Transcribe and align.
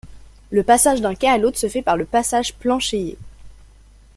Le 0.49 0.63
passage 0.63 0.99
d'un 0.99 1.13
quai 1.13 1.29
à 1.29 1.37
l'autre 1.37 1.59
se 1.59 1.69
fait 1.69 1.83
par 1.83 1.95
le 1.95 2.05
passage 2.05 2.55
planchéié. 2.55 3.19